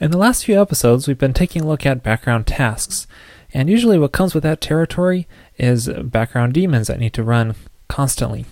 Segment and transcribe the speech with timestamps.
[0.00, 3.06] In the last few episodes, we've been taking a look at background tasks,
[3.52, 7.54] and usually what comes with that territory is background daemons that need to run
[7.88, 8.44] constantly.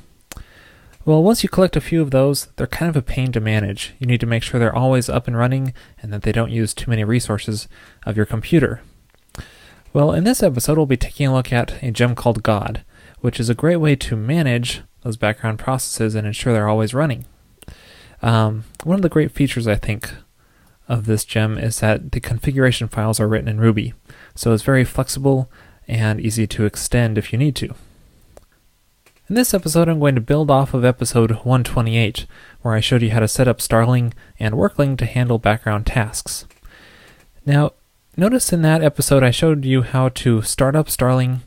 [1.05, 3.95] Well, once you collect a few of those, they're kind of a pain to manage.
[3.99, 6.73] You need to make sure they're always up and running and that they don't use
[6.73, 7.67] too many resources
[8.07, 8.81] of your computer.
[9.93, 12.85] Well, in this episode, we'll be taking a look at a gem called God,
[13.19, 17.25] which is a great way to manage those background processes and ensure they're always running.
[18.23, 20.09] Um, one of the great features, I think,
[20.93, 23.95] of this gem is that the configuration files are written in Ruby,
[24.35, 25.51] so it's very flexible
[25.89, 27.75] and easy to extend if you need to.
[29.29, 32.27] In this episode, I'm going to build off of episode 128,
[32.61, 36.45] where I showed you how to set up Starling and Workling to handle background tasks.
[37.47, 37.73] Now,
[38.15, 41.41] notice in that episode I showed you how to start up Starling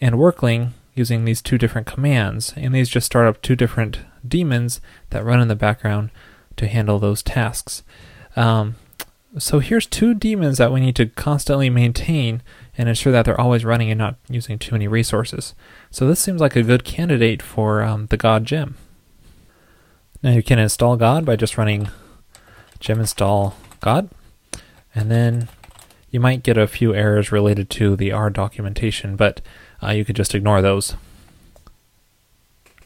[0.00, 4.80] and Workling using these two different commands, and these just start up two different daemons
[5.10, 6.10] that run in the background
[6.56, 7.82] to handle those tasks.
[8.36, 8.76] Um,
[9.38, 12.42] so here's two daemons that we need to constantly maintain
[12.78, 15.54] and ensure that they're always running and not using too many resources.
[15.90, 18.76] So this seems like a good candidate for um, the God gem.
[20.22, 21.88] Now you can install God by just running
[22.80, 24.08] gem install God,
[24.94, 25.48] and then
[26.10, 29.40] you might get a few errors related to the R documentation, but
[29.82, 30.94] uh, you could just ignore those.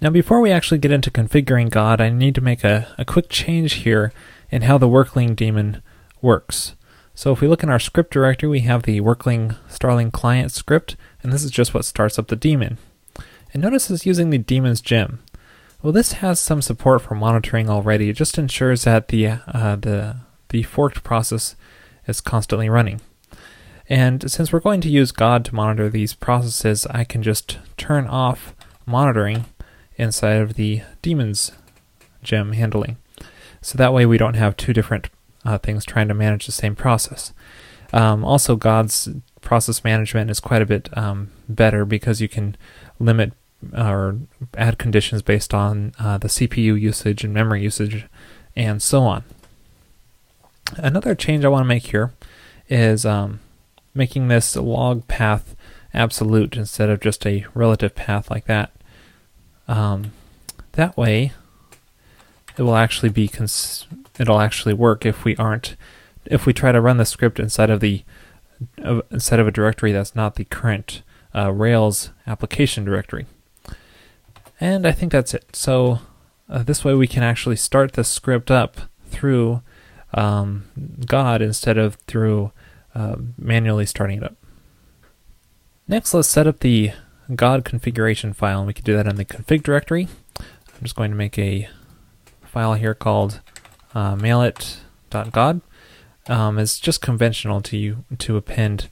[0.01, 3.29] Now before we actually get into configuring God, I need to make a, a quick
[3.29, 4.13] change here
[4.51, 5.83] in how the Workling daemon
[6.21, 6.75] works.
[7.15, 10.97] So if we look in our script directory, we have the Workling Starling client script,
[11.23, 12.79] and this is just what starts up the daemon.
[13.53, 15.21] And notice it's using the daemon's gem.
[15.83, 18.11] Well, this has some support for monitoring already.
[18.11, 20.17] It just ensures that the uh, the
[20.51, 21.57] the forked process
[22.07, 23.01] is constantly running.
[23.89, 28.07] And since we're going to use God to monitor these processes, I can just turn
[28.07, 28.55] off
[28.87, 29.47] monitoring
[29.97, 31.53] inside of the daemon's
[32.23, 32.99] gem handling.
[33.63, 35.11] So that way we don't have two different
[35.45, 37.33] uh, things trying to manage the same process.
[37.93, 39.09] Um, also, God's
[39.41, 42.57] process management is quite a bit um, better because you can
[42.99, 43.33] limit
[43.77, 44.19] uh, or
[44.57, 48.07] add conditions based on uh, the CPU usage and memory usage
[48.57, 49.25] and so on.
[50.77, 52.13] Another change I want to make here
[52.69, 53.41] is um,
[53.95, 55.57] making this log path
[55.93, 58.71] absolute instead of just a relative path like that.
[59.67, 60.13] Um,
[60.73, 61.33] that way,
[62.61, 63.87] it will actually be cons-
[64.19, 65.77] it'll actually work if we aren't
[66.27, 68.05] if we try to run the script inside of the
[68.85, 71.01] uh, instead of a directory that's not the current
[71.35, 73.25] uh, Rails application directory.
[74.61, 75.57] And I think that's it.
[75.57, 76.01] So
[76.51, 79.63] uh, this way we can actually start the script up through
[80.13, 80.67] um,
[81.07, 82.53] God instead of through
[82.95, 84.37] uh, manually starting it up.
[85.89, 86.93] Next, let's set up the
[87.35, 90.09] God configuration file, and we can do that in the config directory.
[90.39, 91.67] I'm just going to make a
[92.51, 93.41] file here called
[93.95, 95.61] uh, mailit.god.
[96.27, 98.89] Um, it's just conventional to you to append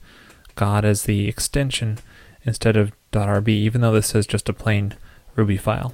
[0.55, 1.99] God as the extension
[2.43, 4.95] instead of .rb, even though this is just a plain
[5.35, 5.93] Ruby file.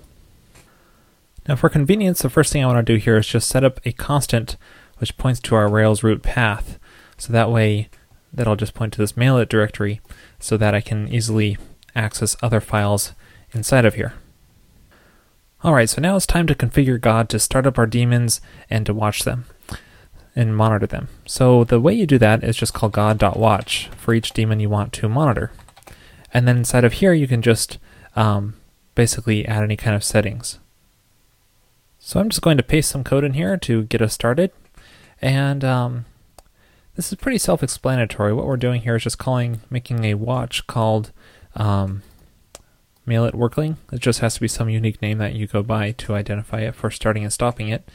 [1.47, 3.79] Now for convenience, the first thing I want to do here is just set up
[3.85, 4.57] a constant
[4.97, 6.79] which points to our Rails root path.
[7.17, 7.89] So that way,
[8.33, 10.01] that'll just point to this mailit directory
[10.39, 11.57] so that I can easily
[11.95, 13.13] access other files
[13.53, 14.13] inside of here.
[15.65, 18.39] Alright, so now it's time to configure God to start up our daemons
[18.69, 19.45] and to watch them
[20.35, 21.07] and monitor them.
[21.25, 24.93] So the way you do that is just call god.watch for each daemon you want
[24.93, 25.51] to monitor.
[26.31, 27.79] And then inside of here you can just
[28.15, 28.53] um,
[28.93, 30.59] basically add any kind of settings.
[31.97, 34.51] So I'm just going to paste some code in here to get us started.
[35.19, 36.05] And um,
[36.95, 38.33] this is pretty self-explanatory.
[38.33, 41.11] What we're doing here is just calling, making a watch called
[41.55, 42.03] um,
[43.07, 43.77] Mailit Workling.
[43.91, 46.75] It just has to be some unique name that you go by to identify it
[46.75, 47.88] for starting and stopping it.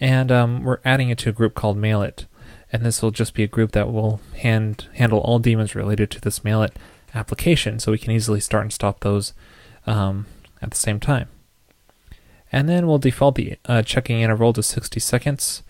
[0.00, 2.26] And um, we're adding it to a group called Mailit.
[2.72, 6.20] And this will just be a group that will hand, handle all daemons related to
[6.20, 6.72] this Mailit
[7.14, 9.34] application, so we can easily start and stop those
[9.86, 10.26] um,
[10.60, 11.28] at the same time.
[12.50, 15.62] And then we'll default the uh, checking interval to 60 seconds,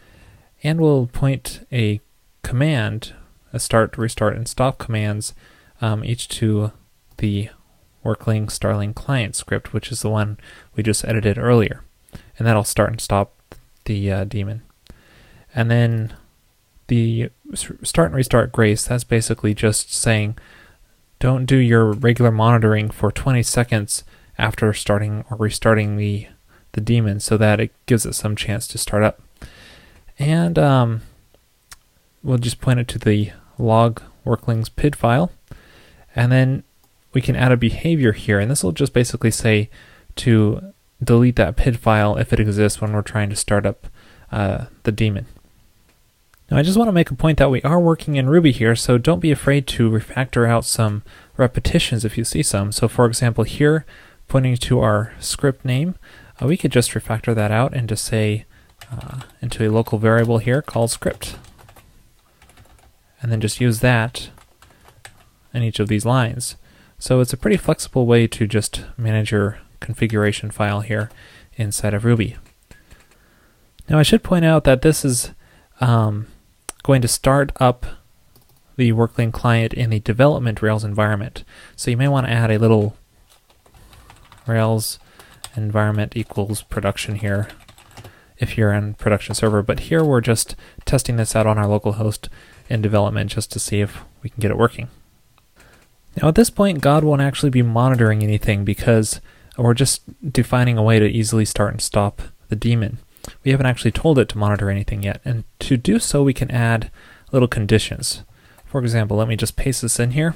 [0.62, 2.00] and we'll point a
[2.42, 3.14] command,
[3.52, 5.34] a start, restart, and stop commands,
[5.80, 6.72] um, each to
[7.18, 7.50] the
[8.02, 10.38] Workling Starling client script, which is the one
[10.74, 11.82] we just edited earlier.
[12.38, 13.32] And that'll start and stop
[13.84, 14.62] the uh, daemon.
[15.54, 16.14] And then
[16.88, 20.36] the start and restart grace, that's basically just saying
[21.18, 24.02] don't do your regular monitoring for 20 seconds
[24.38, 26.26] after starting or restarting the,
[26.72, 29.22] the daemon so that it gives it some chance to start up.
[30.18, 31.02] And um,
[32.22, 35.30] we'll just point it to the log worklings PID file.
[36.16, 36.64] And then
[37.12, 39.68] we can add a behavior here, and this will just basically say
[40.16, 40.72] to
[41.02, 43.86] delete that PID file if it exists when we're trying to start up
[44.30, 45.26] uh, the daemon.
[46.50, 48.76] Now I just want to make a point that we are working in Ruby here,
[48.76, 51.02] so don't be afraid to refactor out some
[51.36, 52.72] repetitions if you see some.
[52.72, 53.86] So for example here,
[54.28, 55.94] pointing to our script name,
[56.40, 58.44] uh, we could just refactor that out and just say
[58.90, 61.36] uh, into a local variable here called script.
[63.20, 64.30] And then just use that
[65.54, 66.56] in each of these lines.
[67.02, 71.10] So it's a pretty flexible way to just manage your configuration file here
[71.56, 72.36] inside of Ruby.
[73.88, 75.32] Now I should point out that this is
[75.80, 76.28] um,
[76.84, 77.86] going to start up
[78.76, 81.42] the Workling client in the development Rails environment.
[81.74, 82.96] So you may want to add a little
[84.46, 85.00] Rails
[85.56, 87.48] environment equals production here
[88.38, 89.64] if you're in production server.
[89.64, 92.28] But here we're just testing this out on our local host
[92.68, 94.88] in development just to see if we can get it working.
[96.20, 99.20] Now at this point, God won't actually be monitoring anything because
[99.56, 102.98] we're just defining a way to easily start and stop the daemon.
[103.44, 105.20] We haven't actually told it to monitor anything yet.
[105.24, 106.90] And to do so, we can add
[107.30, 108.24] little conditions.
[108.64, 110.34] For example, let me just paste this in here.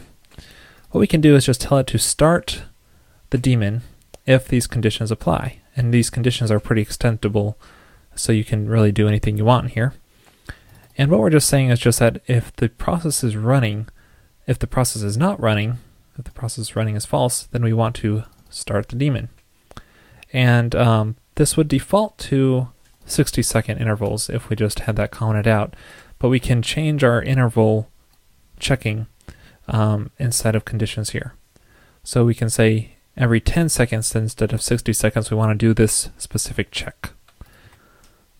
[0.90, 2.62] What we can do is just tell it to start
[3.30, 3.82] the daemon
[4.24, 5.60] if these conditions apply.
[5.74, 7.54] And these conditions are pretty extendable,
[8.14, 9.94] so you can really do anything you want here.
[10.96, 13.88] And what we're just saying is just that if the process is running,
[14.46, 15.78] if the process is not running,
[16.18, 19.28] if the process running is false, then we want to start the daemon.
[20.32, 22.68] And um, this would default to
[23.06, 25.74] 60 second intervals if we just had that commented out.
[26.18, 27.90] But we can change our interval
[28.58, 29.06] checking
[29.68, 31.34] um, instead of conditions here.
[32.02, 35.74] So we can say every 10 seconds instead of 60 seconds, we want to do
[35.74, 37.10] this specific check.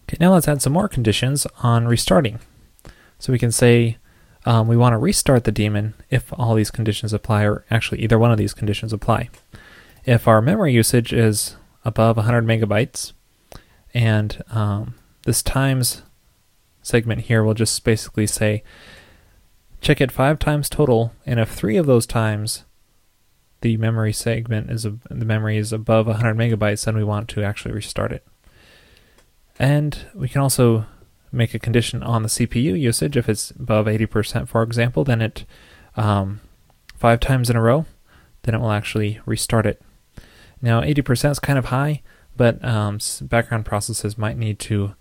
[0.08, 2.38] Okay, now let's add some more conditions on restarting.
[3.18, 3.98] So we can say
[4.46, 8.18] um, we want to restart the daemon if all these conditions apply, or actually either
[8.18, 9.28] one of these conditions apply.
[10.04, 13.12] If our memory usage is above 100 megabytes,
[13.92, 14.94] and um,
[15.24, 16.02] this times
[16.80, 18.62] segment here will just basically say
[19.80, 22.64] check it five times total, and if three of those times
[23.62, 27.74] the memory segment is the memory is above 100 megabytes, then we want to actually
[27.74, 28.24] restart it.
[29.58, 30.86] And we can also
[31.36, 33.16] make a condition on the CPU usage.
[33.16, 35.44] If it's above 80%, for example, then it
[35.96, 36.40] um,
[36.96, 37.86] five times in a row,
[38.42, 39.80] then it will actually restart it.
[40.62, 42.02] Now, 80% is kind of high,
[42.36, 44.94] but um, background processes might need to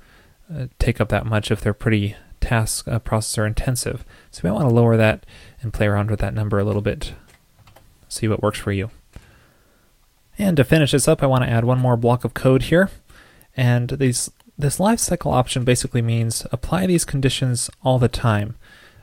[0.53, 4.05] uh, take up that much if they're pretty task uh, processor intensive.
[4.31, 5.25] So we might want to lower that
[5.61, 7.13] and play around with that number a little bit,
[8.07, 8.91] see what works for you.
[10.37, 12.89] And to finish this up, I want to add one more block of code here.
[13.55, 18.56] And these this lifecycle option basically means apply these conditions all the time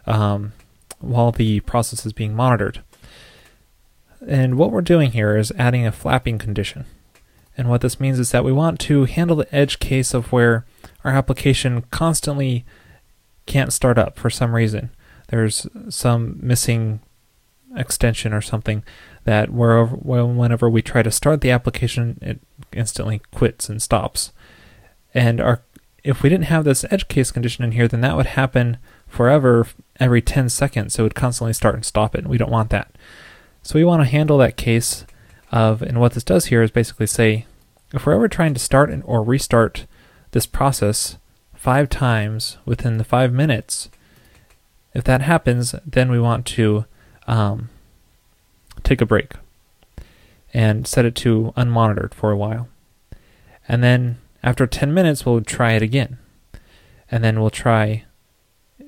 [0.06, 0.52] um,
[1.00, 2.82] while the process is being monitored.
[4.26, 6.86] And what we're doing here is adding a flapping condition.
[7.56, 10.64] And what this means is that we want to handle the edge case of where
[11.04, 12.64] our application constantly
[13.46, 14.90] can't start up for some reason.
[15.28, 17.00] There's some missing
[17.76, 18.84] extension or something
[19.24, 22.40] that wherever, whenever we try to start the application, it
[22.72, 24.32] instantly quits and stops.
[25.14, 25.62] And our
[26.04, 29.66] if we didn't have this edge case condition in here, then that would happen forever
[30.00, 30.94] every 10 seconds.
[30.94, 32.20] So it would constantly start and stop it.
[32.20, 32.92] And we don't want that.
[33.62, 35.04] So we want to handle that case
[35.52, 37.46] of, and what this does here is basically say,
[37.92, 39.86] if we're ever trying to start and, or restart
[40.32, 41.18] this process
[41.54, 43.88] five times within the five minutes,
[44.94, 46.86] if that happens, then we want to
[47.28, 47.68] um,
[48.82, 49.34] take a break
[50.52, 52.68] and set it to unmonitored for a while.
[53.68, 56.18] And then after 10 minutes, we'll try it again.
[57.10, 58.04] And then we'll try,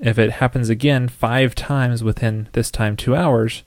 [0.01, 3.63] if it happens again five times within this time two hours,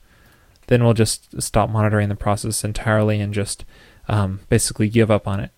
[0.67, 3.63] then we'll just stop monitoring the process entirely and just
[4.07, 5.51] um, basically give up on it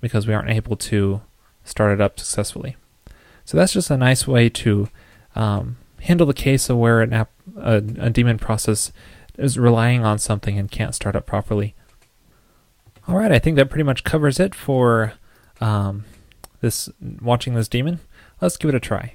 [0.00, 1.20] because we aren't able to
[1.64, 2.76] start it up successfully.
[3.44, 4.88] So that's just a nice way to
[5.34, 8.92] um, handle the case of where an app, a, a daemon process
[9.36, 11.74] is relying on something and can't start up properly.
[13.06, 15.14] All right, I think that pretty much covers it for
[15.60, 16.04] um,
[16.60, 16.88] this
[17.20, 18.00] watching this daemon.
[18.40, 19.14] Let's give it a try.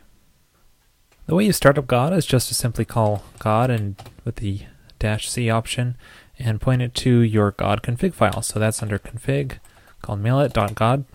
[1.26, 3.96] The way you start up God is just to simply call God and
[4.26, 4.62] with the
[5.00, 5.96] dash C option
[6.38, 8.42] and point it to your God config file.
[8.42, 9.60] So that's under config
[10.02, 11.06] called mailit.god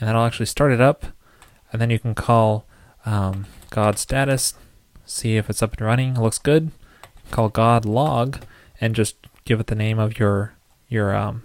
[0.00, 1.06] and that'll actually start it up
[1.72, 2.66] and then you can call
[3.06, 4.54] um, God status,
[5.06, 6.16] see if it's up and running.
[6.16, 6.70] It looks good.
[7.30, 8.40] Call God log
[8.80, 10.54] and just give it the name of your
[10.88, 11.42] your um,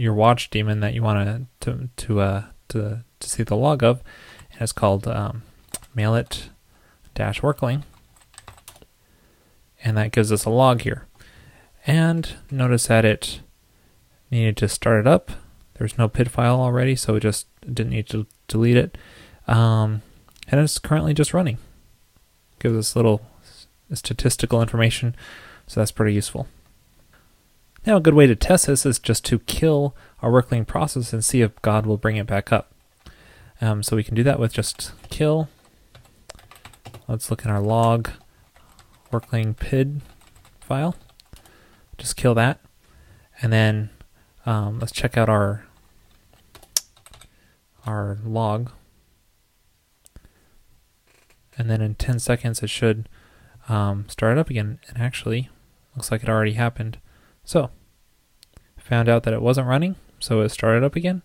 [0.00, 4.02] your watch daemon that you want to to uh, to to see the log of,
[4.52, 5.42] and it's called um,
[5.94, 6.48] mailit
[7.14, 7.84] dash workling,
[9.84, 11.06] and that gives us a log here.
[11.86, 13.40] And notice that it
[14.30, 15.32] needed to start it up.
[15.74, 18.96] There's no PID file already, so it just didn't need to delete it.
[19.46, 20.02] Um,
[20.48, 21.58] and it's currently just running.
[22.58, 23.22] Gives us little
[23.92, 25.14] statistical information,
[25.66, 26.46] so that's pretty useful.
[27.86, 31.24] Now, a good way to test this is just to kill our workling process and
[31.24, 32.72] see if God will bring it back up.
[33.60, 35.48] Um, so we can do that with just kill.
[37.08, 38.10] Let's look in our log
[39.10, 40.02] workling pid
[40.60, 40.94] file.
[41.98, 42.60] Just kill that.
[43.42, 43.90] And then
[44.46, 45.66] um, let's check out our
[47.86, 48.70] our log.
[51.56, 53.08] And then in 10 seconds it should
[53.68, 54.80] um, start up again.
[54.88, 55.48] And actually,
[55.96, 56.98] looks like it already happened.
[57.50, 57.70] So,
[58.76, 61.22] found out that it wasn't running, so it started up again.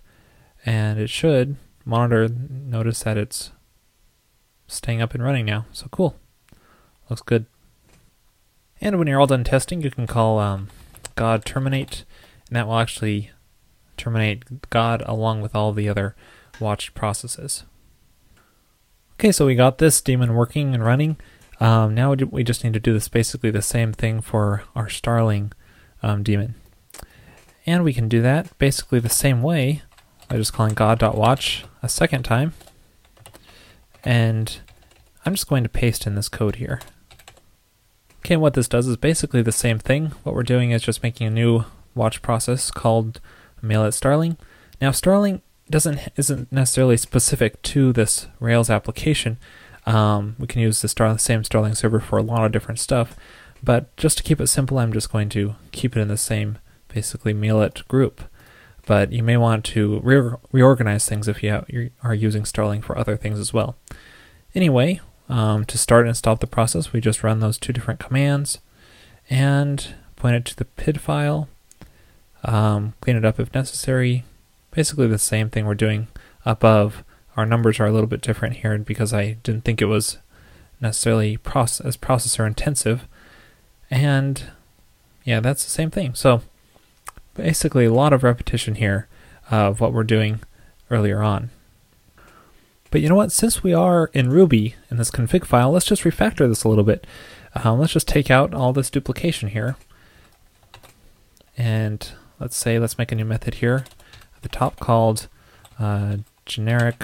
[0.65, 1.55] And it should
[1.85, 3.51] monitor notice that it's
[4.65, 5.67] staying up and running now.
[5.71, 6.15] So cool.
[7.11, 7.45] Looks good.
[8.81, 10.69] And when you're all done testing, you can call um,
[11.13, 12.05] God terminate,
[12.47, 13.29] and that will actually
[13.95, 16.15] terminate God along with all the other
[16.59, 17.65] watched processes.
[19.19, 21.17] Okay, so we got this daemon working and running.
[21.59, 25.53] Um, now we just need to do this basically the same thing for our Starling
[26.05, 26.55] um, daemon.
[27.65, 29.81] And we can do that basically the same way
[30.29, 32.53] by just calling god.watch a second time.
[34.03, 34.59] And
[35.25, 36.79] I'm just going to paste in this code here.
[38.19, 40.07] Okay, what this does is basically the same thing.
[40.23, 43.19] What we're doing is just making a new watch process called
[43.63, 44.37] mailit Starling.
[44.79, 49.37] Now Starling doesn't isn't necessarily specific to this Rails application.
[49.87, 53.15] Um, we can use the Star, same Starling server for a lot of different stuff,
[53.65, 56.59] but just to keep it simple, I'm just going to keep it in the same
[56.87, 58.21] basically mail group.
[58.85, 62.95] But you may want to re- reorganize things if you, you are using Starling for
[62.95, 63.75] other things as well.
[64.53, 68.59] Anyway, um, to start and stop the process, we just run those two different commands
[69.29, 71.49] and point it to the PID file,
[72.43, 74.23] um, clean it up if necessary.
[74.69, 76.07] Basically the same thing we're doing
[76.45, 77.03] above.
[77.35, 80.19] Our numbers are a little bit different here because I didn't think it was
[80.79, 83.07] necessarily as processor intensive.
[83.89, 84.43] And
[85.23, 86.13] yeah, that's the same thing.
[86.15, 86.41] So
[87.33, 89.07] basically a lot of repetition here
[89.51, 90.39] of what we're doing
[90.89, 91.49] earlier on.
[92.91, 93.31] But you know what?
[93.31, 96.83] Since we are in Ruby in this config file, let's just refactor this a little
[96.83, 97.05] bit.
[97.53, 99.75] Um, let's just take out all this duplication here.
[101.57, 102.07] And
[102.39, 103.85] let's say, let's make a new method here
[104.35, 105.27] at the top called
[105.79, 107.03] uh, generic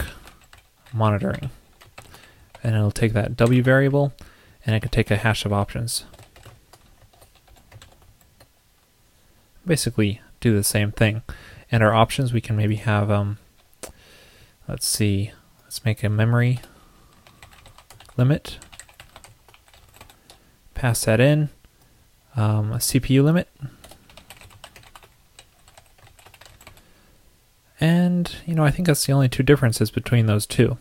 [0.93, 1.49] monitoring.
[2.63, 4.13] And it'll take that W variable
[4.65, 6.05] and it can take a hash of options.
[9.65, 11.21] Basically do the same thing.
[11.71, 13.37] And our options, we can maybe have, um,
[14.67, 15.31] let's see,
[15.63, 16.59] let's make a memory
[18.17, 18.57] limit,
[20.73, 21.49] pass that in,
[22.35, 23.47] um, a CPU limit,
[27.79, 30.77] and you know I think that's the only two differences between those two.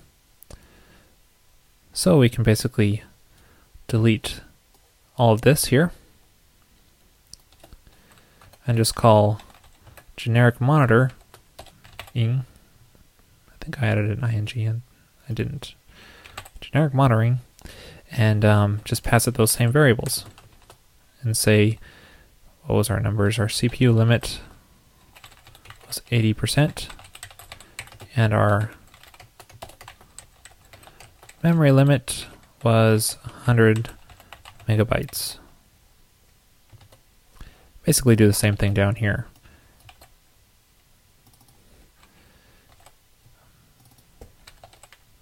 [1.93, 3.03] So we can basically
[3.89, 4.41] delete
[5.17, 5.93] all of this here
[8.71, 9.41] and just call
[10.17, 11.11] generic monitor
[12.15, 12.45] ing.
[13.49, 14.83] I think I added an ing and
[15.29, 15.75] I didn't.
[16.61, 17.41] Generic monitoring
[18.13, 20.25] and um, just pass it those same variables
[21.23, 21.81] and say
[22.63, 23.41] what was our numbers?
[23.41, 24.39] Our CPU limit
[25.89, 26.91] was 80%
[28.15, 28.71] and our
[31.43, 32.27] memory limit
[32.63, 33.91] was 100
[34.69, 35.40] megabytes.
[37.85, 39.27] Basically do the same thing down here.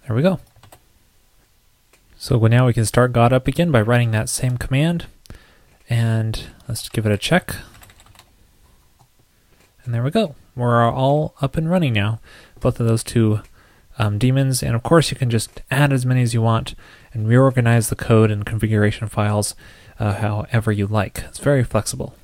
[0.05, 0.39] There we go.
[2.17, 5.05] So now we can start God up again by running that same command.
[5.89, 7.55] And let's give it a check.
[9.83, 10.35] And there we go.
[10.55, 12.19] We're all up and running now.
[12.59, 13.41] Both of those two
[13.97, 14.61] um, daemons.
[14.61, 16.75] And of course, you can just add as many as you want
[17.13, 19.55] and reorganize the code and configuration files
[19.99, 21.19] uh, however you like.
[21.27, 22.15] It's very flexible.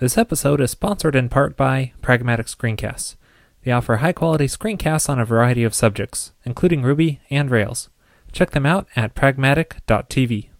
[0.00, 3.16] This episode is sponsored in part by Pragmatic Screencasts.
[3.64, 7.88] They offer high quality screencasts on a variety of subjects, including Ruby and Rails.
[8.30, 10.50] Check them out at pragmatic.tv.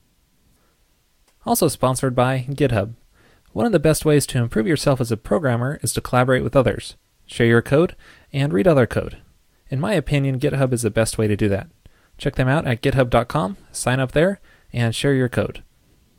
[1.47, 2.95] Also sponsored by GitHub.
[3.53, 6.57] One of the best ways to improve yourself as a programmer is to collaborate with
[6.57, 7.95] others, share your code,
[8.33, 9.19] and read other code.
[9.71, 11.69] In my opinion, GitHub is the best way to do that.
[12.17, 14.41] Check them out at github.com, sign up there,
[14.73, 15.63] and share your code.